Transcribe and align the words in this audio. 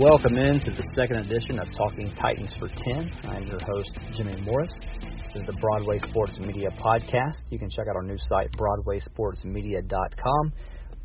Welcome 0.00 0.38
in 0.38 0.60
to 0.60 0.70
the 0.70 0.82
second 0.96 1.18
edition 1.18 1.58
of 1.58 1.68
Talking 1.76 2.10
Titans 2.14 2.50
for 2.58 2.68
10. 2.68 3.12
I'm 3.28 3.42
your 3.42 3.58
host, 3.60 3.92
Jimmy 4.16 4.34
Morris. 4.40 4.70
This 5.34 5.42
is 5.42 5.46
the 5.46 5.52
Broadway 5.60 5.98
Sports 5.98 6.38
Media 6.38 6.70
podcast. 6.70 7.36
You 7.50 7.58
can 7.58 7.68
check 7.68 7.84
out 7.86 7.96
our 7.96 8.02
new 8.04 8.16
site, 8.16 8.50
BroadwaySportsMedia.com. 8.52 10.52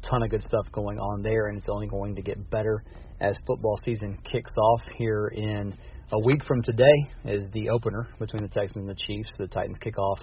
Ton 0.09 0.23
of 0.23 0.29
good 0.29 0.43
stuff 0.43 0.71
going 0.71 0.97
on 0.97 1.21
there, 1.21 1.47
and 1.47 1.57
it's 1.57 1.67
only 1.67 1.87
going 1.87 2.15
to 2.15 2.21
get 2.21 2.49
better 2.49 2.85
as 3.19 3.37
football 3.45 3.77
season 3.83 4.17
kicks 4.23 4.53
off 4.57 4.83
here 4.95 5.29
in 5.33 5.77
a 6.13 6.19
week 6.23 6.45
from 6.45 6.63
today. 6.63 6.95
Is 7.25 7.43
the 7.51 7.71
opener 7.71 8.07
between 8.17 8.43
the 8.43 8.49
Texans 8.49 8.77
and 8.77 8.87
the 8.87 8.95
Chiefs. 8.95 9.27
For 9.35 9.45
the 9.45 9.53
Titans 9.53 9.75
kick 9.81 9.99
off 9.99 10.19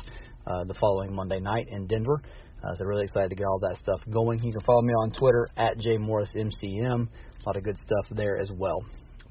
uh, 0.46 0.64
the 0.64 0.74
following 0.80 1.14
Monday 1.14 1.40
night 1.40 1.66
in 1.68 1.86
Denver. 1.86 2.22
Uh, 2.64 2.74
so 2.76 2.84
really 2.84 3.04
excited 3.04 3.28
to 3.28 3.34
get 3.34 3.44
all 3.44 3.58
that 3.58 3.76
stuff 3.82 4.00
going. 4.10 4.42
You 4.42 4.52
can 4.52 4.62
follow 4.62 4.82
me 4.82 4.94
on 4.94 5.10
Twitter 5.10 5.48
at 5.56 5.78
jmorrismcm. 5.78 7.08
A 7.44 7.48
lot 7.48 7.56
of 7.56 7.64
good 7.64 7.78
stuff 7.78 8.06
there 8.12 8.38
as 8.38 8.48
well. 8.56 8.84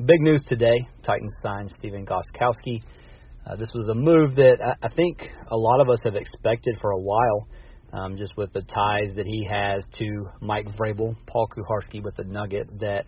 Big 0.06 0.20
news 0.20 0.42
today: 0.46 0.86
Titans 1.04 1.34
signed 1.42 1.72
Stephen 1.78 2.06
Gostkowski. 2.06 2.82
Uh, 3.48 3.56
this 3.56 3.70
was 3.74 3.88
a 3.88 3.96
move 3.96 4.36
that 4.36 4.58
I, 4.62 4.86
I 4.86 4.90
think 4.90 5.30
a 5.48 5.56
lot 5.56 5.80
of 5.80 5.90
us 5.90 6.00
have 6.04 6.16
expected 6.16 6.78
for 6.82 6.92
a 6.92 7.00
while, 7.00 7.48
um, 7.94 8.18
just 8.18 8.36
with 8.36 8.52
the 8.52 8.64
ties 8.64 9.16
that 9.16 9.26
he 9.26 9.48
has 9.50 9.86
to 10.00 10.26
Mike 10.42 10.68
Vrabel, 10.78 11.16
Paul 11.26 11.48
Kuharsky 11.56 12.04
with 12.04 12.18
the 12.18 12.26
Nugget. 12.26 12.68
That 12.82 13.06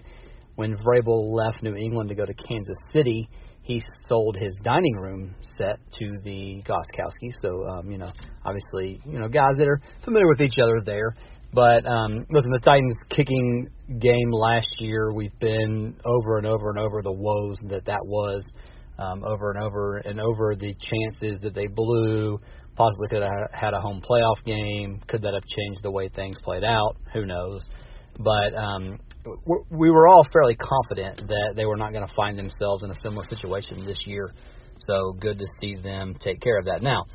when 0.55 0.77
Vrabel 0.77 1.33
left 1.33 1.63
New 1.63 1.75
England 1.75 2.07
to 2.07 2.15
go 2.15 2.25
to 2.25 2.33
Kansas 2.33 2.77
City, 2.93 3.27
he 3.63 3.81
sold 4.07 4.37
his 4.37 4.55
dining 4.63 4.95
room 4.95 5.35
set 5.57 5.79
to 5.99 6.17
the 6.23 6.63
Gostkowski. 6.65 7.33
So, 7.41 7.65
um, 7.67 7.91
you 7.91 7.97
know, 7.97 8.11
obviously, 8.45 9.01
you 9.05 9.19
know, 9.19 9.27
guys 9.27 9.55
that 9.57 9.67
are 9.67 9.81
familiar 10.05 10.27
with 10.29 10.39
each 10.39 10.59
other 10.61 10.81
there. 10.85 11.13
But 11.53 11.85
um, 11.85 12.25
listen, 12.31 12.51
the 12.51 12.61
Titans' 12.63 12.97
kicking 13.09 13.69
game 13.99 14.31
last 14.31 14.67
year, 14.79 15.13
we've 15.13 15.37
been 15.39 15.95
over 16.03 16.37
and 16.37 16.47
over 16.47 16.69
and 16.69 16.79
over 16.79 17.01
the 17.03 17.11
woes 17.11 17.57
that 17.69 17.85
that 17.85 18.03
was, 18.03 18.47
um, 18.97 19.23
over 19.23 19.51
and 19.51 19.63
over 19.63 19.97
and 19.97 20.19
over 20.19 20.55
the 20.55 20.73
chances 20.73 21.39
that 21.41 21.53
they 21.53 21.67
blew. 21.67 22.39
Possibly 22.75 23.07
could 23.07 23.21
have 23.21 23.51
had 23.53 23.73
a 23.75 23.79
home 23.79 24.01
playoff 24.01 24.43
game. 24.45 24.99
Could 25.07 25.21
that 25.21 25.33
have 25.35 25.45
changed 25.45 25.83
the 25.83 25.91
way 25.91 26.09
things 26.09 26.37
played 26.43 26.63
out? 26.63 26.97
Who 27.13 27.27
knows? 27.27 27.69
But 28.17 28.55
um, 28.55 28.99
we 29.69 29.91
were 29.91 30.07
all 30.07 30.25
fairly 30.33 30.55
confident 30.55 31.27
that 31.27 31.53
they 31.55 31.65
were 31.65 31.77
not 31.77 31.93
going 31.93 32.07
to 32.07 32.13
find 32.15 32.37
themselves 32.37 32.83
in 32.83 32.89
a 32.89 32.95
similar 33.03 33.25
situation 33.29 33.85
this 33.85 33.99
year. 34.07 34.33
So 34.87 35.13
good 35.19 35.37
to 35.37 35.45
see 35.61 35.75
them 35.75 36.15
take 36.19 36.41
care 36.41 36.57
of 36.57 36.65
that. 36.65 36.81
Now, 36.81 37.05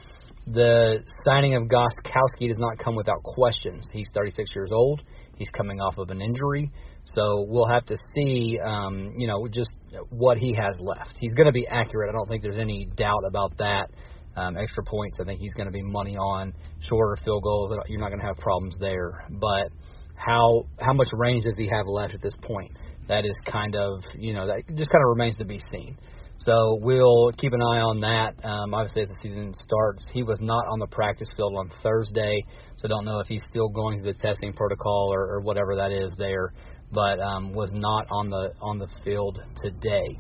the 0.53 1.03
signing 1.25 1.55
of 1.55 1.65
Gostkowski 1.65 2.49
does 2.49 2.59
not 2.59 2.79
come 2.79 2.95
without 2.95 3.23
questions. 3.23 3.87
He's 3.93 4.09
36 4.15 4.51
years 4.55 4.71
old. 4.73 5.03
He's 5.37 5.49
coming 5.51 5.81
off 5.81 5.99
of 5.99 6.11
an 6.11 6.21
injury, 6.21 6.71
so 7.05 7.45
we'll 7.49 7.69
have 7.69 7.85
to 7.87 7.97
see, 8.15 8.59
um, 8.65 9.13
you 9.17 9.29
know, 9.29 9.47
just 9.49 9.71
what 10.11 10.37
he 10.37 10.53
has 10.55 10.75
left. 10.81 11.17
He's 11.19 11.33
going 11.33 11.47
to 11.47 11.53
be 11.53 11.67
accurate. 11.69 12.09
I 12.09 12.13
don't 12.13 12.29
think 12.29 12.43
there's 12.43 12.57
any 12.57 12.89
doubt 12.97 13.23
about 13.29 13.57
that. 13.59 13.89
Um, 14.37 14.57
extra 14.57 14.85
points, 14.85 15.19
I 15.21 15.25
think 15.25 15.41
he's 15.41 15.53
going 15.53 15.67
to 15.67 15.73
be 15.73 15.83
money 15.83 16.17
on. 16.17 16.55
Shorter 16.81 17.21
field 17.25 17.43
goals, 17.43 17.73
you're 17.89 18.01
not 18.01 18.09
going 18.09 18.21
to 18.21 18.27
have 18.27 18.37
problems 18.37 18.77
there. 18.81 19.25
But 19.31 19.71
how 20.15 20.67
how 20.81 20.93
much 20.93 21.09
range 21.13 21.45
does 21.45 21.57
he 21.57 21.69
have 21.69 21.87
left 21.87 22.15
at 22.15 22.23
this 22.23 22.35
point? 22.43 22.71
That 23.09 23.25
is 23.25 23.35
kind 23.47 23.75
of 23.75 24.03
you 24.17 24.35
know 24.35 24.47
that 24.47 24.63
just 24.75 24.91
kind 24.91 25.03
of 25.03 25.09
remains 25.09 25.37
to 25.39 25.45
be 25.45 25.61
seen. 25.73 25.97
So 26.39 26.79
we'll 26.81 27.33
keep 27.33 27.53
an 27.53 27.61
eye 27.61 27.81
on 27.81 28.01
that. 28.01 28.35
Um, 28.45 28.73
obviously, 28.73 29.03
as 29.03 29.09
the 29.09 29.17
season 29.23 29.53
starts, 29.65 30.07
he 30.13 30.23
was 30.23 30.39
not 30.41 30.65
on 30.71 30.79
the 30.79 30.87
practice 30.87 31.29
field 31.37 31.55
on 31.57 31.71
Thursday, 31.83 32.45
so 32.77 32.89
don't 32.89 33.05
know 33.05 33.19
if 33.19 33.27
he's 33.27 33.43
still 33.51 33.69
going 33.69 34.01
through 34.01 34.13
the 34.13 34.19
testing 34.19 34.53
protocol 34.53 35.11
or, 35.13 35.37
or 35.37 35.41
whatever 35.41 35.75
that 35.77 35.91
is 35.91 36.15
there. 36.17 36.53
But 36.91 37.21
um, 37.21 37.53
was 37.53 37.71
not 37.75 38.07
on 38.11 38.31
the 38.31 38.55
on 38.63 38.79
the 38.79 38.89
field 39.05 39.43
today. 39.63 40.19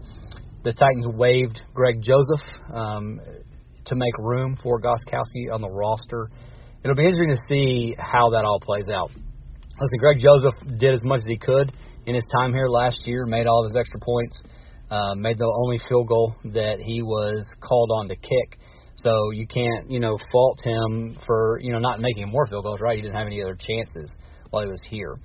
The 0.64 0.72
Titans 0.74 1.06
waived 1.06 1.62
Greg 1.72 2.02
Joseph 2.02 2.44
um, 2.74 3.20
to 3.86 3.94
make 3.94 4.18
room 4.18 4.58
for 4.62 4.80
Gostkowski 4.80 5.50
on 5.52 5.62
the 5.62 5.70
roster. 5.70 6.30
It'll 6.84 6.96
be 6.96 7.04
interesting 7.04 7.30
to 7.30 7.40
see 7.48 7.96
how 7.98 8.30
that 8.30 8.44
all 8.44 8.60
plays 8.60 8.88
out. 8.88 9.10
Listen, 9.10 9.98
Greg 9.98 10.18
Joseph 10.20 10.54
did 10.78 10.92
as 10.92 11.02
much 11.04 11.20
as 11.20 11.26
he 11.26 11.38
could 11.38 11.72
in 12.06 12.14
his 12.14 12.24
time 12.36 12.52
here 12.52 12.68
last 12.68 12.98
year, 13.06 13.24
made 13.26 13.46
all 13.46 13.64
of 13.64 13.70
his 13.70 13.76
extra 13.76 14.00
points, 14.00 14.42
uh, 14.90 15.14
made 15.14 15.38
the 15.38 15.44
only 15.44 15.78
field 15.88 16.08
goal 16.08 16.34
that 16.44 16.78
he 16.80 17.02
was 17.02 17.46
called 17.60 17.90
on 17.94 18.08
to 18.08 18.16
kick. 18.16 18.58
So 18.96 19.30
you 19.30 19.46
can't, 19.46 19.90
you 19.90 20.00
know, 20.00 20.18
fault 20.32 20.60
him 20.62 21.16
for, 21.26 21.60
you 21.62 21.72
know, 21.72 21.78
not 21.78 22.00
making 22.00 22.28
more 22.28 22.46
field 22.46 22.64
goals, 22.64 22.80
right? 22.80 22.96
He 22.96 23.02
didn't 23.02 23.14
have 23.14 23.26
any 23.26 23.42
other 23.42 23.56
chances 23.56 24.16
while 24.50 24.62
he 24.62 24.68
was 24.68 24.80
here. 24.88 25.16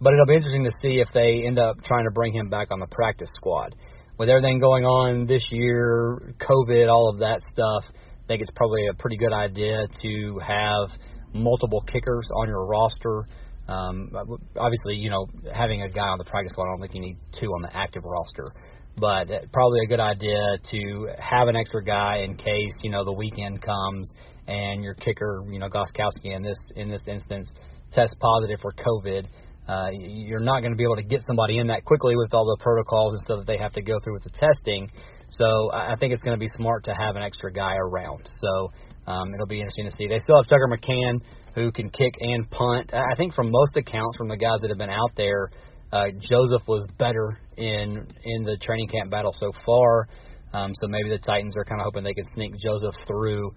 But 0.00 0.12
it'll 0.12 0.26
be 0.26 0.34
interesting 0.34 0.64
to 0.64 0.72
see 0.82 1.00
if 1.00 1.08
they 1.14 1.44
end 1.46 1.58
up 1.58 1.76
trying 1.84 2.04
to 2.04 2.10
bring 2.10 2.34
him 2.34 2.50
back 2.50 2.68
on 2.70 2.80
the 2.80 2.88
practice 2.88 3.30
squad. 3.34 3.74
With 4.18 4.28
everything 4.28 4.58
going 4.60 4.84
on 4.84 5.26
this 5.26 5.44
year, 5.50 6.34
COVID, 6.40 6.92
all 6.92 7.08
of 7.08 7.20
that 7.20 7.40
stuff, 7.52 7.84
I 7.88 8.26
think 8.26 8.42
it's 8.42 8.50
probably 8.54 8.86
a 8.88 8.94
pretty 8.94 9.16
good 9.16 9.32
idea 9.32 9.86
to 10.02 10.40
have 10.46 10.90
multiple 11.32 11.80
kickers 11.82 12.26
on 12.36 12.48
your 12.48 12.66
roster 12.66 13.26
um, 13.68 14.10
obviously, 14.56 14.96
you 14.96 15.10
know, 15.10 15.26
having 15.54 15.82
a 15.82 15.88
guy 15.88 16.08
on 16.08 16.18
the 16.18 16.24
practice 16.24 16.52
squad, 16.52 16.66
I 16.66 16.72
don't 16.72 16.80
think 16.80 16.94
you 16.94 17.00
need 17.00 17.18
two 17.38 17.46
on 17.46 17.62
the 17.62 17.74
active 17.76 18.02
roster. 18.04 18.52
But 18.96 19.28
probably 19.52 19.80
a 19.84 19.88
good 19.88 20.00
idea 20.00 20.58
to 20.70 21.08
have 21.18 21.48
an 21.48 21.56
extra 21.56 21.82
guy 21.82 22.18
in 22.24 22.36
case 22.36 22.72
you 22.82 22.90
know 22.90 23.04
the 23.04 23.12
weekend 23.12 23.62
comes 23.62 24.10
and 24.46 24.82
your 24.82 24.94
kicker, 24.94 25.44
you 25.50 25.58
know, 25.58 25.68
Gostkowski 25.68 26.34
in 26.34 26.42
this 26.42 26.58
in 26.76 26.90
this 26.90 27.02
instance 27.06 27.48
tests 27.92 28.16
positive 28.20 28.58
for 28.60 28.72
COVID. 28.72 29.26
Uh, 29.68 29.90
you're 29.92 30.40
not 30.40 30.60
going 30.60 30.72
to 30.72 30.76
be 30.76 30.82
able 30.82 30.96
to 30.96 31.04
get 31.04 31.20
somebody 31.26 31.58
in 31.58 31.68
that 31.68 31.84
quickly 31.84 32.16
with 32.16 32.34
all 32.34 32.44
the 32.44 32.62
protocols 32.62 33.14
and 33.14 33.24
stuff 33.24 33.38
that 33.38 33.46
they 33.46 33.56
have 33.56 33.72
to 33.72 33.82
go 33.82 33.98
through 34.02 34.14
with 34.14 34.24
the 34.24 34.30
testing. 34.30 34.90
So 35.38 35.70
I 35.72 35.94
think 35.96 36.12
it's 36.12 36.22
going 36.22 36.36
to 36.36 36.40
be 36.40 36.50
smart 36.56 36.84
to 36.84 36.94
have 36.94 37.16
an 37.16 37.22
extra 37.22 37.52
guy 37.52 37.76
around. 37.76 38.28
So 38.40 38.72
um, 39.06 39.32
it'll 39.34 39.46
be 39.46 39.60
interesting 39.60 39.88
to 39.88 39.96
see. 39.96 40.08
They 40.08 40.18
still 40.18 40.36
have 40.36 40.48
Tucker 40.48 40.68
McCann 40.68 41.20
who 41.54 41.70
can 41.70 41.90
kick 41.90 42.14
and 42.20 42.50
punt. 42.50 42.92
I 42.92 43.14
think 43.16 43.34
from 43.34 43.50
most 43.50 43.76
accounts 43.76 44.16
from 44.16 44.28
the 44.28 44.36
guys 44.36 44.60
that 44.62 44.70
have 44.70 44.78
been 44.78 44.90
out 44.90 45.12
there, 45.16 45.50
uh, 45.92 46.06
Joseph 46.18 46.66
was 46.66 46.86
better 46.98 47.38
in 47.56 48.06
in 48.24 48.42
the 48.42 48.56
training 48.60 48.88
camp 48.88 49.10
battle 49.10 49.34
so 49.38 49.52
far. 49.64 50.08
Um, 50.54 50.72
so 50.80 50.88
maybe 50.88 51.08
the 51.08 51.18
Titans 51.18 51.56
are 51.56 51.64
kind 51.64 51.80
of 51.80 51.86
hoping 51.86 52.04
they 52.04 52.12
can 52.14 52.26
sneak 52.34 52.52
Joseph 52.58 52.94
through, 53.06 53.50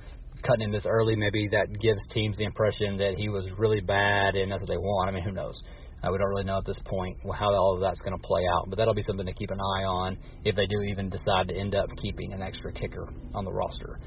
cutting 0.44 0.64
him 0.64 0.72
this 0.72 0.86
early. 0.86 1.16
Maybe 1.16 1.48
that 1.52 1.68
gives 1.82 2.00
teams 2.12 2.38
the 2.38 2.46
impression 2.46 2.98
that 2.98 3.16
he 3.18 3.28
was 3.28 3.46
really 3.58 3.82
bad, 3.82 4.36
and 4.36 4.52
that's 4.52 4.62
what 4.62 4.70
they 4.70 4.78
want. 4.78 5.10
I 5.10 5.12
mean, 5.12 5.24
who 5.24 5.32
knows? 5.32 5.62
Uh, 6.04 6.12
we 6.12 6.18
don't 6.18 6.30
really 6.30 6.44
know 6.44 6.58
at 6.58 6.66
this 6.66 6.78
point 6.86 7.18
how 7.34 7.54
all 7.54 7.76
of 7.76 7.82
that's 7.82 8.00
going 8.00 8.16
to 8.16 8.22
play 8.22 8.44
out, 8.56 8.70
but 8.70 8.78
that'll 8.78 8.94
be 8.94 9.02
something 9.02 9.26
to 9.26 9.34
keep 9.34 9.50
an 9.50 9.60
eye 9.60 9.84
on 9.84 10.18
if 10.44 10.56
they 10.56 10.66
do 10.68 10.82
even 10.82 11.10
decide 11.10 11.48
to 11.48 11.56
end 11.56 11.74
up 11.74 11.90
keeping 12.02 12.32
an 12.32 12.42
extra 12.42 12.72
kicker 12.72 13.08
on 13.34 13.44
the 13.44 13.52
roster. 13.52 14.00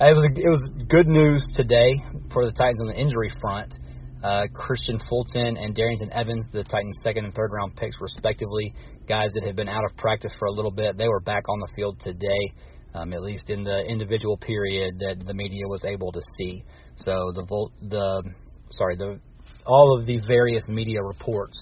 It 0.00 0.16
was 0.16 0.24
it 0.36 0.48
was 0.48 0.62
good 0.88 1.06
news 1.06 1.42
today 1.54 1.92
for 2.32 2.46
the 2.46 2.52
Titans 2.52 2.80
on 2.80 2.86
the 2.88 2.96
injury 2.96 3.30
front. 3.40 3.74
Uh, 4.22 4.44
Kristian 4.52 5.00
Fulton 5.08 5.56
and 5.56 5.74
Darrynton 5.74 6.10
Evans, 6.12 6.44
the 6.52 6.62
Titans' 6.64 6.96
second 7.02 7.24
and 7.24 7.34
third 7.34 7.52
round 7.52 7.74
picks, 7.76 7.96
respectively, 8.00 8.74
guys 9.10 9.30
that 9.34 9.42
had 9.42 9.56
been 9.56 9.68
out 9.68 9.84
of 9.84 9.96
practice 9.96 10.30
for 10.38 10.46
a 10.46 10.52
little 10.52 10.70
bit. 10.70 10.96
They 10.96 11.08
were 11.08 11.20
back 11.20 11.48
on 11.48 11.58
the 11.58 11.66
field 11.74 12.00
today, 12.00 12.52
um, 12.94 13.12
at 13.12 13.22
least 13.22 13.50
in 13.50 13.64
the 13.64 13.80
individual 13.80 14.36
period 14.36 14.94
that 15.00 15.26
the 15.26 15.34
media 15.34 15.66
was 15.66 15.84
able 15.84 16.12
to 16.12 16.20
see. 16.38 16.62
So 17.04 17.32
the 17.34 17.44
the 17.88 18.22
sorry 18.70 18.96
the 18.96 19.18
all 19.66 19.98
of 19.98 20.06
the 20.06 20.20
various 20.28 20.62
media 20.68 21.02
reports 21.02 21.58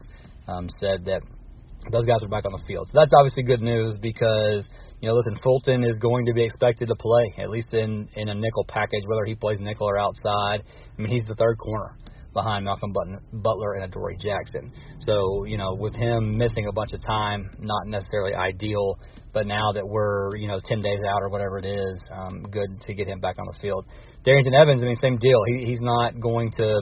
um, 0.46 0.68
said 0.78 1.06
that 1.06 1.22
those 1.90 2.04
guys 2.04 2.22
are 2.22 2.28
back 2.28 2.44
on 2.44 2.52
the 2.52 2.64
field. 2.68 2.88
So 2.88 3.00
that's 3.00 3.12
obviously 3.16 3.44
good 3.44 3.62
news 3.62 3.96
because 3.98 4.68
you 5.00 5.08
know, 5.08 5.14
listen, 5.14 5.38
Fulton 5.42 5.84
is 5.84 5.96
going 5.96 6.26
to 6.26 6.34
be 6.34 6.44
expected 6.44 6.88
to 6.88 6.96
play 6.96 7.32
at 7.38 7.48
least 7.48 7.72
in 7.72 8.08
in 8.14 8.28
a 8.28 8.34
nickel 8.34 8.66
package, 8.68 9.04
whether 9.06 9.24
he 9.24 9.34
plays 9.34 9.58
nickel 9.58 9.88
or 9.88 9.98
outside. 9.98 10.64
I 10.66 11.00
mean, 11.00 11.10
he's 11.10 11.26
the 11.26 11.34
third 11.34 11.56
corner 11.56 11.96
behind 12.32 12.64
Malcolm 12.64 12.92
Butler 13.32 13.74
and 13.74 13.84
Adoree 13.84 14.16
Jackson. 14.16 14.72
So, 15.06 15.44
you 15.44 15.56
know, 15.56 15.74
with 15.74 15.94
him 15.94 16.36
missing 16.36 16.66
a 16.66 16.72
bunch 16.72 16.92
of 16.92 17.02
time, 17.04 17.50
not 17.58 17.86
necessarily 17.86 18.34
ideal, 18.34 18.98
but 19.32 19.46
now 19.46 19.72
that 19.72 19.86
we're, 19.86 20.36
you 20.36 20.48
know, 20.48 20.60
10 20.64 20.80
days 20.80 21.00
out 21.08 21.22
or 21.22 21.28
whatever 21.28 21.58
it 21.58 21.66
is, 21.66 22.02
um, 22.12 22.42
good 22.50 22.80
to 22.86 22.94
get 22.94 23.08
him 23.08 23.20
back 23.20 23.36
on 23.38 23.46
the 23.46 23.58
field. 23.60 23.84
Darrynton 24.24 24.54
Evans, 24.54 24.82
I 24.82 24.86
mean, 24.86 24.96
same 24.96 25.18
deal. 25.18 25.40
He, 25.46 25.64
he's 25.66 25.80
not 25.80 26.20
going 26.20 26.52
to 26.52 26.80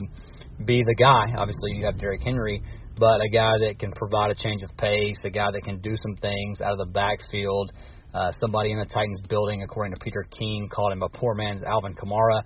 be 0.65 0.83
the 0.85 0.95
guy. 0.95 1.33
Obviously, 1.37 1.73
you 1.73 1.85
have 1.85 1.99
Derrick 1.99 2.21
Henry, 2.21 2.61
but 2.97 3.21
a 3.21 3.29
guy 3.29 3.53
that 3.67 3.79
can 3.79 3.91
provide 3.91 4.31
a 4.31 4.35
change 4.35 4.63
of 4.63 4.75
pace, 4.77 5.17
a 5.23 5.29
guy 5.29 5.51
that 5.51 5.63
can 5.63 5.79
do 5.81 5.95
some 6.01 6.15
things 6.15 6.61
out 6.61 6.71
of 6.71 6.79
the 6.79 6.91
backfield. 6.91 7.71
Uh, 8.13 8.31
somebody 8.41 8.71
in 8.71 8.79
the 8.79 8.85
Titans 8.85 9.19
building, 9.29 9.61
according 9.61 9.93
to 9.93 9.99
Peter 9.99 10.25
King, 10.31 10.69
called 10.71 10.93
him 10.93 11.03
a 11.03 11.09
poor 11.09 11.35
man's 11.35 11.61
Alvin 11.63 11.93
Kamara. 11.93 12.41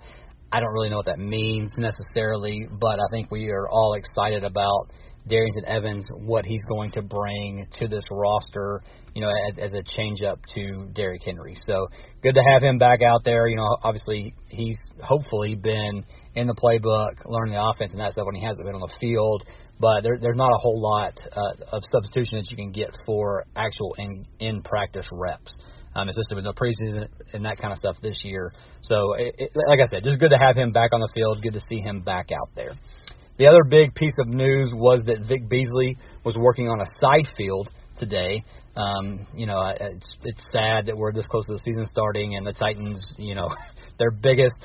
I 0.52 0.60
don't 0.60 0.72
really 0.72 0.90
know 0.90 0.98
what 0.98 1.06
that 1.06 1.18
means 1.18 1.72
necessarily, 1.78 2.68
but 2.70 3.00
I 3.00 3.08
think 3.10 3.30
we 3.30 3.48
are 3.48 3.66
all 3.68 3.94
excited 3.94 4.44
about 4.44 4.90
Darrynton 5.28 5.64
Evans 5.66 6.04
what 6.10 6.44
he's 6.44 6.62
going 6.68 6.90
to 6.92 7.02
bring 7.02 7.66
to 7.78 7.88
this 7.88 8.04
roster, 8.10 8.82
you 9.14 9.22
know, 9.22 9.30
as, 9.48 9.70
as 9.70 9.72
a 9.72 9.82
change 9.96 10.20
up 10.20 10.40
to 10.54 10.90
Derrick 10.94 11.22
Henry. 11.24 11.56
So 11.64 11.86
good 12.22 12.34
to 12.34 12.42
have 12.42 12.62
him 12.62 12.78
back 12.78 13.00
out 13.02 13.22
there. 13.24 13.46
You 13.48 13.56
know, 13.56 13.76
obviously 13.82 14.34
he's 14.48 14.76
hopefully 15.02 15.54
been 15.54 16.04
in 16.34 16.46
the 16.46 16.54
playbook, 16.54 17.24
learning 17.24 17.54
the 17.54 17.62
offense 17.62 17.92
and 17.92 18.00
that 18.00 18.12
stuff 18.12 18.26
when 18.26 18.34
he 18.34 18.44
hasn't 18.44 18.66
been 18.66 18.74
on 18.74 18.80
the 18.80 18.94
field. 19.00 19.44
But 19.80 20.02
there, 20.02 20.18
there's 20.20 20.36
not 20.36 20.52
a 20.52 20.58
whole 20.58 20.80
lot 20.80 21.18
uh, 21.34 21.76
of 21.76 21.82
substitution 21.90 22.38
that 22.38 22.50
you 22.50 22.56
can 22.56 22.72
get 22.72 22.90
for 23.06 23.44
actual 23.56 23.94
in 23.98 24.26
in 24.38 24.62
practice 24.62 25.06
reps. 25.10 25.54
Um, 25.94 26.08
it's 26.08 26.16
just 26.16 26.30
been 26.30 26.44
the 26.44 26.54
preseason 26.54 27.08
and 27.32 27.44
that 27.44 27.58
kind 27.58 27.72
of 27.72 27.78
stuff 27.78 27.96
this 28.02 28.18
year. 28.24 28.52
So, 28.82 29.14
it, 29.14 29.34
it, 29.38 29.50
like 29.68 29.80
I 29.80 29.86
said, 29.86 30.04
just 30.04 30.18
good 30.20 30.30
to 30.30 30.38
have 30.38 30.56
him 30.56 30.72
back 30.72 30.90
on 30.92 31.00
the 31.00 31.08
field. 31.14 31.42
Good 31.42 31.52
to 31.54 31.60
see 31.68 31.80
him 31.80 32.00
back 32.00 32.30
out 32.32 32.50
there. 32.54 32.72
The 33.38 33.46
other 33.46 33.64
big 33.68 33.94
piece 33.94 34.12
of 34.18 34.28
news 34.28 34.72
was 34.74 35.02
that 35.06 35.26
Vic 35.26 35.48
Beasley 35.48 35.96
was 36.24 36.36
working 36.36 36.68
on 36.68 36.80
a 36.80 36.86
side 37.00 37.32
field 37.36 37.68
today. 37.98 38.44
Um, 38.76 39.26
you 39.34 39.46
know, 39.46 39.60
it's, 39.78 40.08
it's 40.24 40.42
sad 40.50 40.86
that 40.86 40.96
we're 40.96 41.12
this 41.12 41.26
close 41.26 41.44
to 41.46 41.52
the 41.52 41.58
season 41.64 41.84
starting, 41.86 42.36
and 42.36 42.46
the 42.46 42.52
Titans, 42.52 43.04
you 43.18 43.34
know, 43.34 43.48
their 43.98 44.10
biggest 44.10 44.56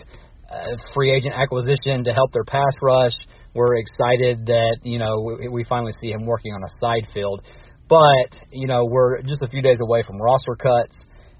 uh, 0.50 0.78
free 0.94 1.14
agent 1.16 1.34
acquisition 1.36 2.04
to 2.04 2.14
help 2.14 2.32
their 2.34 2.44
pass 2.44 2.74
rush. 2.82 3.14
We're 3.54 3.78
excited 3.78 4.46
that 4.46 4.78
you 4.84 5.00
know 5.00 5.38
we, 5.40 5.48
we 5.50 5.64
finally 5.64 5.94
see 6.02 6.12
him 6.12 6.26
working 6.26 6.54
on 6.54 6.64
a 6.64 6.70
side 6.80 7.08
field, 7.14 7.42
but 7.90 8.40
you 8.52 8.68
know 8.68 8.86
we're 8.86 9.22
just 9.24 9.42
a 9.42 9.48
few 9.48 9.62
days 9.62 9.78
away 9.82 10.04
from 10.04 10.22
roster 10.22 10.56
cuts 10.56 10.98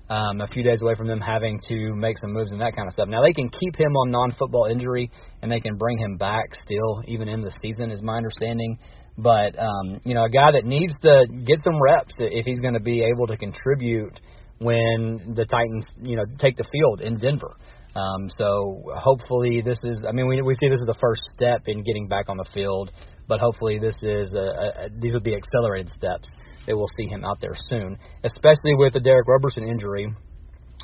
um, 0.10 0.42
a 0.42 0.48
few 0.48 0.64
days 0.64 0.82
away 0.82 0.96
from 0.96 1.08
them 1.08 1.20
having 1.20 1.60
to 1.68 1.94
make 1.96 2.18
some 2.18 2.32
moves 2.32 2.52
and 2.52 2.62
that 2.62 2.76
kind 2.76 2.88
of 2.88 2.94
stuff. 2.94 3.08
Now 3.10 3.22
they 3.22 3.34
can 3.34 3.50
keep 3.50 3.76
him 3.78 3.96
on 3.96 4.12
non-football 4.12 4.66
injury 4.66 5.12
and 5.42 5.52
they 5.52 5.60
can 5.60 5.78
bring 5.78 5.98
him 5.98 6.18
back 6.18 6.56
still, 6.64 7.04
even 7.08 7.28
in 7.28 7.42
the 7.42 7.52
season, 7.62 7.92
is 7.92 8.02
my 8.02 8.18
understanding. 8.18 8.78
But 9.18 9.58
um, 9.60 10.00
you 10.06 10.14
know, 10.14 10.26
a 10.26 10.30
guy 10.30 10.52
that 10.52 10.66
needs 10.66 10.94
to 11.02 11.26
get 11.46 11.58
some 11.64 11.82
reps 11.82 12.14
if 12.20 12.46
he's 12.46 12.60
going 12.60 12.76
to 12.76 12.80
be 12.80 13.04
able 13.04 13.28
to 13.28 13.38
contribute 13.38 14.20
when 14.60 15.34
the 15.36 15.46
Titans, 15.46 15.86
you 16.02 16.16
know, 16.16 16.24
take 16.40 16.56
the 16.56 16.66
field 16.72 17.02
in 17.02 17.18
Denver. 17.18 17.58
Um, 17.96 18.30
so 18.30 18.84
hopefully 18.96 19.62
this 19.66 19.80
is. 19.84 20.04
I 20.08 20.12
mean, 20.12 20.28
we 20.28 20.42
we 20.42 20.54
see 20.56 20.70
this 20.70 20.80
is 20.80 20.86
the 20.86 20.98
first 21.02 21.22
step 21.36 21.64
in 21.66 21.84
getting 21.84 22.08
back 22.08 22.30
on 22.30 22.38
the 22.38 22.46
field, 22.54 22.92
but 23.28 23.40
hopefully 23.40 23.80
this 23.80 23.96
is 24.02 24.34
a, 24.34 24.86
a, 24.86 24.90
these 25.00 25.14
would 25.14 25.24
be 25.24 25.36
accelerated 25.36 25.90
steps 25.92 26.28
they 26.68 26.74
will 26.74 26.90
see 26.98 27.08
him 27.08 27.24
out 27.24 27.40
there 27.42 27.56
soon, 27.70 27.98
especially 28.24 28.76
with 28.76 28.94
the 28.94 29.00
Derick 29.00 29.28
Roberson 29.28 29.64
injury. 29.64 30.14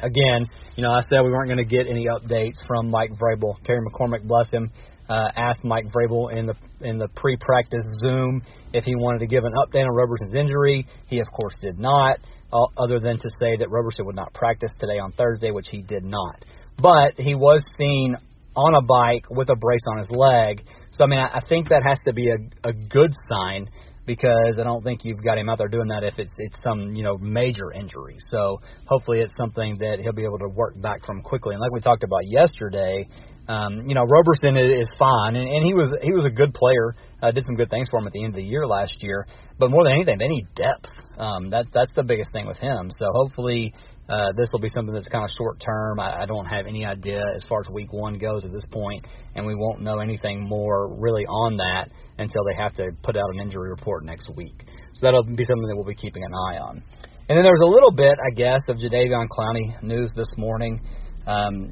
Again, 0.01 0.47
you 0.75 0.81
know, 0.81 0.91
I 0.91 1.01
said 1.01 1.21
we 1.21 1.29
weren't 1.29 1.47
going 1.47 1.57
to 1.57 1.65
get 1.65 1.87
any 1.87 2.07
updates 2.07 2.65
from 2.65 2.89
Mike 2.89 3.11
Vrabel. 3.11 3.55
Terry 3.63 3.79
McCormick, 3.85 4.23
bless 4.23 4.49
him, 4.49 4.71
uh, 5.07 5.29
asked 5.35 5.63
Mike 5.63 5.85
Vrabel 5.93 6.35
in 6.35 6.47
the 6.47 6.55
in 6.81 6.97
the 6.97 7.07
pre-practice 7.09 7.83
Zoom 7.99 8.41
if 8.73 8.85
he 8.85 8.95
wanted 8.95 9.19
to 9.19 9.27
give 9.27 9.43
an 9.43 9.53
update 9.53 9.83
on 9.83 9.93
Roberson's 9.93 10.33
injury. 10.33 10.87
He, 11.07 11.19
of 11.19 11.27
course, 11.31 11.55
did 11.61 11.77
not, 11.77 12.19
uh, 12.51 12.57
other 12.77 12.99
than 12.99 13.19
to 13.19 13.29
say 13.39 13.57
that 13.57 13.69
Roberson 13.69 14.05
would 14.05 14.15
not 14.15 14.33
practice 14.33 14.71
today 14.79 14.99
on 14.99 15.11
Thursday, 15.11 15.51
which 15.51 15.67
he 15.69 15.81
did 15.81 16.03
not. 16.03 16.43
But 16.81 17.13
he 17.17 17.35
was 17.35 17.61
seen 17.77 18.17
on 18.55 18.75
a 18.75 18.81
bike 18.81 19.29
with 19.29 19.49
a 19.49 19.55
brace 19.55 19.83
on 19.91 19.97
his 19.97 20.09
leg. 20.09 20.63
So 20.91 21.03
I 21.03 21.07
mean, 21.07 21.19
I, 21.19 21.37
I 21.37 21.41
think 21.47 21.69
that 21.69 21.83
has 21.83 21.99
to 22.05 22.13
be 22.13 22.29
a, 22.29 22.69
a 22.69 22.73
good 22.73 23.11
sign 23.29 23.69
because 24.05 24.57
I 24.59 24.63
don't 24.63 24.83
think 24.83 25.05
you've 25.05 25.23
got 25.23 25.37
him 25.37 25.49
out 25.49 25.57
there 25.57 25.67
doing 25.67 25.87
that 25.87 26.03
if 26.03 26.19
it's 26.19 26.31
it's 26.37 26.57
some 26.63 26.95
you 26.95 27.03
know 27.03 27.17
major 27.17 27.71
injury. 27.71 28.17
So 28.29 28.59
hopefully 28.85 29.19
it's 29.19 29.33
something 29.37 29.77
that 29.79 29.99
he'll 30.01 30.13
be 30.13 30.25
able 30.25 30.39
to 30.39 30.49
work 30.49 30.79
back 30.81 31.05
from 31.05 31.21
quickly. 31.21 31.53
And 31.53 31.61
like 31.61 31.71
we 31.71 31.79
talked 31.79 32.03
about 32.03 32.21
yesterday, 32.25 33.07
um, 33.47 33.87
you 33.87 33.95
know 33.95 34.03
Roberson 34.03 34.57
is, 34.57 34.87
fine, 34.97 35.35
and, 35.35 35.47
and 35.47 35.65
he 35.65 35.73
was 35.73 35.91
he 36.01 36.11
was 36.13 36.25
a 36.25 36.29
good 36.29 36.53
player. 36.53 36.95
Uh, 37.21 37.31
did 37.31 37.43
some 37.45 37.55
good 37.55 37.69
things 37.69 37.87
for 37.89 37.99
him 37.99 38.07
at 38.07 38.13
the 38.13 38.23
end 38.23 38.33
of 38.33 38.37
the 38.37 38.43
year 38.43 38.67
last 38.67 38.93
year. 38.99 39.27
But 39.59 39.69
more 39.69 39.83
than 39.83 39.93
anything, 39.93 40.17
they 40.17 40.27
need 40.27 40.47
depth. 40.55 40.87
Um, 41.17 41.49
that 41.51 41.65
that's 41.73 41.91
the 41.95 42.03
biggest 42.03 42.31
thing 42.31 42.47
with 42.47 42.57
him. 42.57 42.89
So 42.99 43.07
hopefully 43.13 43.73
uh, 44.09 44.33
this 44.35 44.49
will 44.51 44.59
be 44.59 44.69
something 44.75 44.93
that's 44.93 45.07
kind 45.07 45.23
of 45.23 45.29
short 45.37 45.59
term. 45.59 45.99
I, 45.99 46.23
I 46.23 46.25
don't 46.25 46.45
have 46.45 46.67
any 46.67 46.85
idea 46.85 47.21
as 47.35 47.43
far 47.47 47.61
as 47.61 47.69
week 47.69 47.93
one 47.93 48.17
goes 48.17 48.43
at 48.43 48.51
this 48.51 48.65
point, 48.71 49.05
and 49.35 49.45
we 49.45 49.55
won't 49.55 49.81
know 49.81 49.99
anything 49.99 50.47
more 50.47 50.93
really 50.93 51.25
on 51.25 51.57
that 51.57 51.89
until 52.17 52.43
they 52.45 52.55
have 52.55 52.73
to 52.75 52.91
put 53.03 53.15
out 53.15 53.29
an 53.33 53.39
injury 53.39 53.69
report 53.69 54.05
next 54.05 54.29
week. 54.35 54.65
So 54.93 54.99
that'll 55.01 55.23
be 55.23 55.45
something 55.45 55.67
that 55.67 55.75
we'll 55.75 55.85
be 55.85 55.95
keeping 55.95 56.23
an 56.23 56.33
eye 56.33 56.57
on. 56.59 56.83
And 57.29 57.37
then 57.37 57.43
there 57.43 57.53
was 57.53 57.63
a 57.65 57.71
little 57.71 57.91
bit, 57.91 58.15
I 58.19 58.35
guess, 58.35 58.59
of 58.67 58.77
Jadeveon 58.77 59.27
Clowney 59.31 59.81
news 59.81 60.11
this 60.15 60.27
morning. 60.37 60.81
Um, 61.25 61.71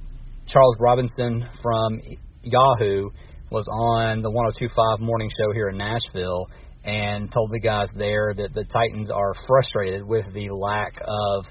Charles 0.51 0.75
Robinson 0.79 1.47
from 1.61 2.01
Yahoo 2.43 3.09
was 3.51 3.65
on 3.67 4.21
the 4.21 4.29
1025 4.29 4.99
morning 4.99 5.29
show 5.39 5.53
here 5.53 5.69
in 5.69 5.77
Nashville 5.77 6.47
and 6.83 7.31
told 7.31 7.51
the 7.51 7.59
guys 7.59 7.87
there 7.95 8.33
that 8.35 8.53
the 8.53 8.65
Titans 8.65 9.09
are 9.09 9.33
frustrated 9.47 10.03
with 10.03 10.25
the 10.33 10.49
lack 10.49 10.99
of 11.01 11.45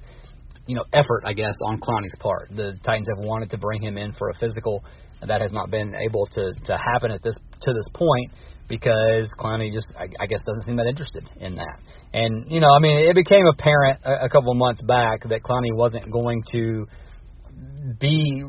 you 0.67 0.75
know 0.75 0.85
effort, 0.93 1.23
I 1.25 1.33
guess, 1.33 1.55
on 1.67 1.81
Clowney's 1.81 2.15
part. 2.21 2.51
The 2.55 2.79
Titans 2.85 3.07
have 3.17 3.25
wanted 3.25 3.51
to 3.51 3.59
bring 3.59 3.83
him 3.83 3.97
in 3.97 4.13
for 4.13 4.29
a 4.29 4.35
physical, 4.35 4.85
that 5.27 5.41
has 5.41 5.53
not 5.53 5.71
been 5.71 5.95
able 5.95 6.27
to 6.27 6.53
to 6.67 6.77
happen 6.77 7.11
at 7.11 7.23
this 7.23 7.37
to 7.63 7.73
this 7.73 7.87
point 7.95 8.33
because 8.69 9.29
Clowney 9.39 9.73
just, 9.73 9.89
I, 9.99 10.05
I 10.21 10.27
guess, 10.27 10.41
doesn't 10.47 10.65
seem 10.65 10.77
that 10.77 10.87
interested 10.87 11.29
in 11.41 11.57
that. 11.57 11.81
And 12.13 12.51
you 12.51 12.61
know, 12.61 12.71
I 12.71 12.79
mean, 12.79 12.99
it 13.09 13.15
became 13.15 13.47
apparent 13.47 14.01
a, 14.05 14.27
a 14.27 14.29
couple 14.29 14.53
of 14.53 14.59
months 14.59 14.81
back 14.83 15.23
that 15.29 15.43
Clowney 15.43 15.75
wasn't 15.75 16.11
going 16.11 16.43
to 16.53 16.87
be, 17.99 18.45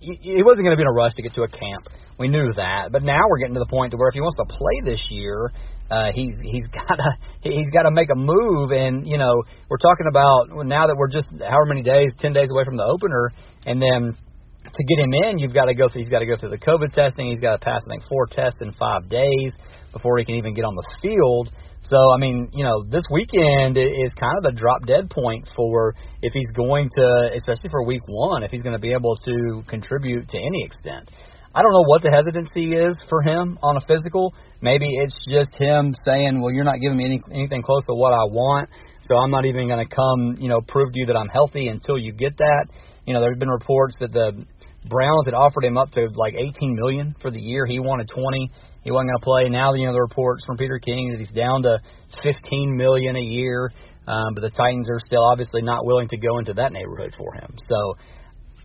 he 0.00 0.42
wasn't 0.42 0.64
going 0.64 0.72
to 0.72 0.76
be 0.76 0.82
in 0.82 0.88
a 0.88 0.92
rush 0.92 1.14
to 1.14 1.22
get 1.22 1.34
to 1.34 1.42
a 1.42 1.48
camp. 1.48 1.88
We 2.18 2.28
knew 2.28 2.52
that, 2.54 2.92
but 2.92 3.02
now 3.02 3.22
we're 3.28 3.38
getting 3.38 3.54
to 3.54 3.60
the 3.60 3.70
point 3.70 3.90
to 3.90 3.96
where 3.96 4.08
if 4.08 4.14
he 4.14 4.20
wants 4.20 4.36
to 4.36 4.46
play 4.46 4.80
this 4.84 5.02
year, 5.10 5.50
uh, 5.90 6.12
he's 6.14 6.34
he's 6.42 6.66
got 6.68 6.96
to 6.96 7.10
he's 7.42 7.70
got 7.70 7.82
to 7.82 7.90
make 7.90 8.10
a 8.10 8.14
move, 8.14 8.70
and 8.70 9.06
you 9.06 9.18
know 9.18 9.42
we're 9.68 9.82
talking 9.82 10.06
about 10.08 10.48
now 10.66 10.86
that 10.86 10.96
we're 10.96 11.08
just 11.08 11.28
however 11.40 11.66
many 11.66 11.82
days, 11.82 12.10
ten 12.18 12.32
days 12.32 12.48
away 12.50 12.64
from 12.64 12.76
the 12.76 12.84
opener, 12.84 13.30
and 13.66 13.82
then 13.82 14.16
to 14.64 14.84
get 14.84 14.98
him 14.98 15.12
in, 15.12 15.38
you've 15.38 15.54
got 15.54 15.66
to 15.66 15.74
go 15.74 15.88
through. 15.88 16.02
He's 16.02 16.10
got 16.10 16.20
to 16.20 16.26
go 16.26 16.36
through 16.36 16.50
the 16.50 16.58
COVID 16.58 16.92
testing. 16.92 17.26
He's 17.26 17.40
got 17.40 17.58
to 17.58 17.64
pass, 17.64 17.82
I 17.86 17.90
think, 17.90 18.04
four 18.08 18.26
tests 18.26 18.58
in 18.60 18.72
five 18.72 19.08
days 19.08 19.52
before 19.94 20.18
he 20.18 20.24
can 20.26 20.34
even 20.34 20.52
get 20.52 20.66
on 20.66 20.74
the 20.74 20.84
field. 21.00 21.50
So, 21.80 21.96
I 21.96 22.18
mean, 22.18 22.50
you 22.52 22.64
know, 22.64 22.84
this 22.84 23.04
weekend 23.10 23.78
is 23.78 24.12
kind 24.20 24.36
of 24.36 24.44
a 24.44 24.52
drop 24.52 24.84
dead 24.84 25.08
point 25.08 25.48
for 25.56 25.94
if 26.20 26.32
he's 26.34 26.50
going 26.54 26.90
to, 26.96 27.30
especially 27.34 27.70
for 27.70 27.86
week 27.86 28.02
one, 28.06 28.42
if 28.42 28.50
he's 28.50 28.62
going 28.62 28.74
to 28.74 28.82
be 28.82 28.92
able 28.92 29.16
to 29.24 29.62
contribute 29.68 30.28
to 30.28 30.36
any 30.36 30.64
extent. 30.64 31.10
I 31.54 31.62
don't 31.62 31.72
know 31.72 31.86
what 31.86 32.02
the 32.02 32.10
hesitancy 32.10 32.74
is 32.74 32.96
for 33.08 33.22
him 33.22 33.58
on 33.62 33.76
a 33.76 33.80
physical. 33.86 34.34
Maybe 34.60 34.88
it's 34.90 35.14
just 35.30 35.54
him 35.54 35.94
saying, 36.04 36.42
"Well, 36.42 36.52
you're 36.52 36.64
not 36.64 36.80
giving 36.80 36.98
me 36.98 37.04
any, 37.04 37.22
anything 37.30 37.62
close 37.62 37.84
to 37.86 37.94
what 37.94 38.12
I 38.12 38.26
want, 38.26 38.68
so 39.02 39.14
I'm 39.14 39.30
not 39.30 39.44
even 39.44 39.68
going 39.68 39.86
to 39.86 39.94
come, 39.94 40.36
you 40.40 40.48
know, 40.48 40.60
prove 40.66 40.92
to 40.92 40.98
you 40.98 41.06
that 41.06 41.16
I'm 41.16 41.28
healthy 41.28 41.68
until 41.68 41.96
you 41.96 42.12
get 42.12 42.36
that." 42.38 42.66
You 43.06 43.14
know, 43.14 43.20
there's 43.20 43.38
been 43.38 43.50
reports 43.50 43.94
that 44.00 44.10
the 44.10 44.44
Browns 44.88 45.26
had 45.26 45.34
offered 45.34 45.64
him 45.64 45.78
up 45.78 45.92
to 45.92 46.08
like 46.16 46.34
18 46.34 46.74
million 46.74 47.14
for 47.22 47.30
the 47.30 47.40
year. 47.40 47.66
He 47.66 47.78
wanted 47.78 48.08
20. 48.08 48.50
He 48.84 48.90
wasn't 48.92 49.10
going 49.10 49.20
to 49.20 49.24
play. 49.24 49.48
Now, 49.48 49.72
you 49.74 49.86
know, 49.86 49.92
the 49.92 50.00
reports 50.00 50.44
from 50.46 50.56
Peter 50.56 50.78
King 50.78 51.10
that 51.10 51.18
he's 51.18 51.34
down 51.34 51.62
to 51.62 51.80
15 52.22 52.76
million 52.76 53.16
a 53.16 53.20
year. 53.20 53.72
Um, 54.06 54.34
but 54.34 54.42
the 54.42 54.50
Titans 54.50 54.88
are 54.90 55.00
still 55.00 55.24
obviously 55.24 55.62
not 55.62 55.84
willing 55.84 56.08
to 56.08 56.18
go 56.18 56.38
into 56.38 56.52
that 56.54 56.72
neighborhood 56.72 57.14
for 57.16 57.32
him. 57.32 57.56
So 57.68 57.96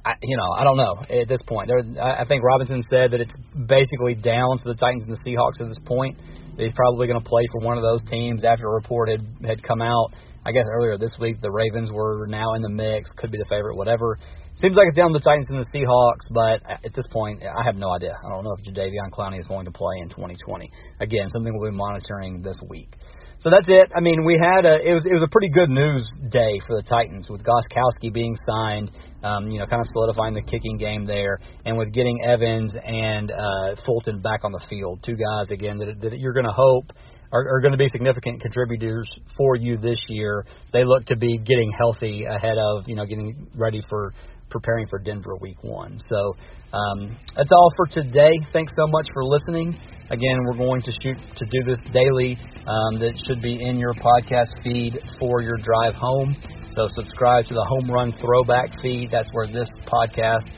I, 0.05 0.15
you 0.21 0.37
know, 0.37 0.51
I 0.51 0.63
don't 0.63 0.77
know 0.77 0.95
at 1.09 1.27
this 1.27 1.39
point. 1.47 1.69
There, 1.69 2.03
I 2.03 2.25
think 2.25 2.43
Robinson 2.43 2.83
said 2.89 3.11
that 3.11 3.21
it's 3.21 3.35
basically 3.55 4.15
down 4.15 4.57
to 4.59 4.63
the 4.65 4.75
Titans 4.75 5.03
and 5.03 5.15
the 5.15 5.21
Seahawks 5.25 5.61
at 5.61 5.67
this 5.67 5.79
point. 5.85 6.17
He's 6.57 6.73
probably 6.73 7.07
going 7.07 7.21
to 7.21 7.27
play 7.27 7.43
for 7.53 7.61
one 7.61 7.77
of 7.77 7.83
those 7.83 8.03
teams 8.09 8.43
after 8.43 8.67
a 8.67 8.73
report 8.73 9.09
had 9.09 9.25
had 9.45 9.63
come 9.63 9.81
out. 9.81 10.11
I 10.45 10.51
guess 10.51 10.65
earlier 10.71 10.97
this 10.97 11.11
week 11.19 11.41
the 11.41 11.51
Ravens 11.51 11.91
were 11.91 12.27
now 12.27 12.53
in 12.55 12.61
the 12.61 12.69
mix, 12.69 13.11
could 13.17 13.31
be 13.31 13.37
the 13.37 13.45
favorite, 13.49 13.75
whatever. 13.75 14.17
Seems 14.61 14.75
like 14.75 14.87
it's 14.89 14.97
down 14.97 15.13
to 15.13 15.19
the 15.19 15.23
Titans 15.23 15.47
and 15.47 15.63
the 15.63 15.69
Seahawks, 15.71 16.27
but 16.35 16.59
at 16.83 16.93
this 16.93 17.07
point, 17.11 17.41
I 17.43 17.63
have 17.63 17.75
no 17.75 17.95
idea. 17.95 18.11
I 18.11 18.27
don't 18.27 18.43
know 18.43 18.53
if 18.59 18.65
Jadeveon 18.67 19.09
Clowney 19.09 19.39
is 19.39 19.47
going 19.47 19.63
to 19.63 19.71
play 19.71 19.99
in 20.01 20.09
2020. 20.09 20.69
Again, 20.99 21.29
something 21.31 21.57
we'll 21.57 21.71
be 21.71 21.77
monitoring 21.77 22.41
this 22.41 22.57
week. 22.67 22.93
So 23.39 23.49
that's 23.49 23.67
it. 23.69 23.89
I 23.95 24.01
mean, 24.01 24.25
we 24.25 24.35
had 24.35 24.65
a 24.65 24.83
it 24.83 24.93
was 24.93 25.05
it 25.05 25.13
was 25.13 25.23
a 25.23 25.31
pretty 25.31 25.47
good 25.47 25.69
news 25.69 26.03
day 26.27 26.59
for 26.67 26.75
the 26.75 26.83
Titans 26.83 27.29
with 27.29 27.41
Gostkowski 27.41 28.11
being 28.11 28.35
signed, 28.45 28.91
um, 29.23 29.49
you 29.49 29.59
know, 29.59 29.65
kind 29.65 29.79
of 29.79 29.87
solidifying 29.93 30.33
the 30.33 30.41
kicking 30.41 30.75
game 30.75 31.05
there, 31.05 31.39
and 31.63 31.77
with 31.77 31.93
getting 31.93 32.19
Evans 32.27 32.75
and 32.75 33.31
uh, 33.31 33.79
Fulton 33.85 34.19
back 34.19 34.43
on 34.43 34.51
the 34.51 34.59
field, 34.69 34.99
two 35.05 35.15
guys 35.15 35.51
again 35.51 35.77
that, 35.77 36.01
that 36.01 36.19
you're 36.19 36.33
going 36.33 36.47
to 36.47 36.51
hope 36.51 36.91
are, 37.31 37.41
are 37.41 37.61
going 37.61 37.71
to 37.71 37.77
be 37.77 37.87
significant 37.89 38.41
contributors 38.41 39.09
for 39.37 39.55
you 39.55 39.77
this 39.77 39.99
year. 40.09 40.45
They 40.73 40.83
look 40.83 41.05
to 41.05 41.15
be 41.15 41.37
getting 41.37 41.71
healthy 41.77 42.25
ahead 42.25 42.57
of 42.57 42.87
you 42.87 42.95
know 42.95 43.05
getting 43.05 43.47
ready 43.55 43.81
for 43.89 44.13
preparing 44.49 44.87
for 44.87 44.99
Denver 44.99 45.35
week 45.39 45.63
one. 45.63 45.97
So 46.09 46.35
um, 46.73 47.17
that's 47.35 47.51
all 47.51 47.71
for 47.75 47.85
today. 47.87 48.39
Thanks 48.51 48.73
so 48.75 48.87
much 48.87 49.07
for 49.13 49.23
listening. 49.23 49.79
Again, 50.09 50.37
we're 50.45 50.57
going 50.57 50.81
to 50.81 50.91
shoot 51.03 51.17
to 51.35 51.45
do 51.45 51.63
this 51.65 51.79
daily. 51.93 52.35
Um, 52.65 52.99
that 52.99 53.13
should 53.27 53.41
be 53.41 53.61
in 53.61 53.77
your 53.77 53.93
podcast 53.93 54.49
feed 54.63 54.99
for 55.19 55.41
your 55.41 55.57
drive 55.57 55.93
home. 55.93 56.35
So 56.75 56.87
subscribe 56.93 57.45
to 57.45 57.53
the 57.53 57.65
Home 57.67 57.91
Run 57.91 58.11
Throwback 58.13 58.69
feed. 58.81 59.09
That's 59.11 59.29
where 59.33 59.47
this 59.47 59.69
podcast 59.85 60.49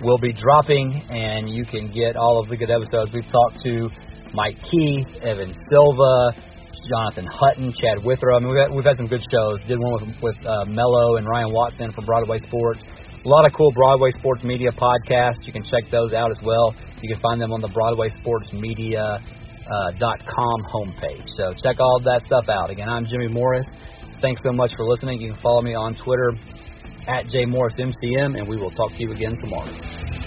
will 0.00 0.18
be 0.18 0.32
dropping, 0.32 1.06
and 1.10 1.48
you 1.48 1.64
can 1.64 1.90
get 1.92 2.16
all 2.16 2.40
of 2.40 2.48
the 2.48 2.56
good 2.56 2.70
episodes. 2.70 3.10
We've 3.12 3.26
talked 3.26 3.62
to 3.64 3.88
Mike 4.34 4.56
Keith, 4.70 5.08
Evan 5.22 5.52
Silva, 5.70 6.32
Jonathan 6.88 7.26
Hutton, 7.26 7.72
Chad 7.72 8.04
Withrow. 8.04 8.36
I 8.36 8.38
mean, 8.40 8.48
we've 8.50 8.60
had, 8.60 8.70
we've 8.74 8.84
had 8.84 8.96
some 8.96 9.08
good 9.08 9.24
shows. 9.32 9.58
Did 9.66 9.78
one 9.78 9.92
with 9.94 10.14
with 10.22 10.36
uh, 10.46 10.64
Mello 10.66 11.16
and 11.16 11.26
Ryan 11.26 11.52
Watson 11.52 11.92
from 11.92 12.04
Broadway 12.04 12.38
Sports. 12.38 12.84
A 13.24 13.28
lot 13.28 13.44
of 13.44 13.52
cool 13.52 13.72
Broadway 13.72 14.10
Sports 14.16 14.44
Media 14.44 14.70
podcasts. 14.70 15.44
You 15.44 15.52
can 15.52 15.64
check 15.64 15.90
those 15.90 16.12
out 16.12 16.30
as 16.30 16.38
well. 16.42 16.74
You 17.02 17.12
can 17.12 17.20
find 17.20 17.40
them 17.40 17.52
on 17.52 17.60
the 17.60 17.68
Broadway 17.68 18.08
Sports 18.20 18.46
Media 18.52 19.02
uh, 19.02 19.90
dot 19.98 20.20
com 20.24 20.62
homepage. 20.72 21.26
So 21.36 21.52
check 21.62 21.80
all 21.80 22.00
that 22.04 22.22
stuff 22.26 22.48
out. 22.48 22.70
Again, 22.70 22.88
I'm 22.88 23.06
Jimmy 23.06 23.28
Morris. 23.28 23.66
Thanks 24.20 24.40
so 24.42 24.52
much 24.52 24.72
for 24.76 24.84
listening. 24.84 25.20
You 25.20 25.32
can 25.32 25.42
follow 25.42 25.62
me 25.62 25.74
on 25.74 25.94
Twitter 25.96 26.32
at 27.06 27.26
jmorrismcm, 27.26 28.38
and 28.38 28.48
we 28.48 28.56
will 28.56 28.70
talk 28.70 28.92
to 28.92 29.02
you 29.02 29.12
again 29.12 29.36
tomorrow. 29.40 30.17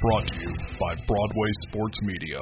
Brought 0.00 0.26
to 0.28 0.34
you 0.40 0.54
by 0.80 0.94
Broadway 1.06 1.50
Sports 1.68 1.98
Media. 2.00 2.38